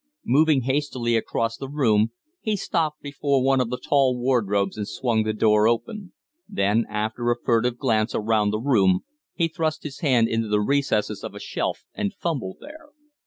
Moving 0.25 0.63
hastily 0.63 1.15
across 1.15 1.57
the 1.57 1.69
room, 1.69 2.09
he 2.39 2.55
stopped 2.55 3.03
before 3.03 3.43
one 3.43 3.61
of 3.61 3.69
the 3.69 3.77
tall 3.77 4.17
wardrobes 4.17 4.75
and 4.75 4.87
swung 4.87 5.21
the 5.21 5.31
door 5.31 5.67
open; 5.67 6.13
then 6.49 6.87
after 6.89 7.29
a 7.29 7.37
furtive 7.39 7.77
glance 7.77 8.15
around 8.15 8.49
the 8.49 8.57
room 8.57 9.01
he 9.35 9.47
thrust 9.47 9.83
his 9.83 9.99
hand 9.99 10.27
into 10.27 10.47
the 10.47 10.59
recesses 10.59 11.23
of 11.23 11.35
a 11.35 11.39
shelf 11.39 11.85
and 11.93 12.15
fumbled 12.15 12.57
there. 12.61 12.89